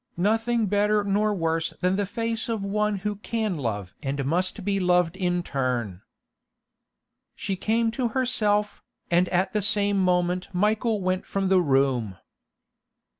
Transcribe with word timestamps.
Nothing 0.17 0.65
better 0.65 1.03
nor 1.03 1.31
worse 1.31 1.75
than 1.79 1.95
the 1.95 2.07
face 2.07 2.49
of 2.49 2.65
one 2.65 2.95
who 3.05 3.17
can 3.17 3.57
love 3.57 3.93
and 4.01 4.25
must 4.25 4.65
be 4.65 4.79
loved 4.79 5.15
in 5.15 5.43
turn. 5.43 6.01
She 7.35 7.55
came 7.55 7.91
to 7.91 8.07
herself, 8.07 8.81
and 9.11 9.29
at 9.29 9.53
the 9.53 9.61
same 9.61 9.99
moment 10.03 10.47
Michael 10.53 11.01
went 11.01 11.27
from 11.27 11.49
the 11.49 11.61
room. 11.61 12.17